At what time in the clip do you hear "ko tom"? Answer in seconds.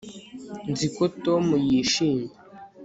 0.95-1.45